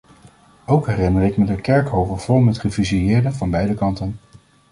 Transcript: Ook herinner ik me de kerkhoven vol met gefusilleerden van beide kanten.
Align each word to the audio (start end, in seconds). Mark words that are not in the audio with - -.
Ook 0.65 0.87
herinner 0.87 1.23
ik 1.23 1.37
me 1.37 1.45
de 1.45 1.61
kerkhoven 1.61 2.19
vol 2.19 2.39
met 2.39 2.59
gefusilleerden 2.59 3.33
van 3.33 3.49
beide 3.49 3.73
kanten. 3.73 4.19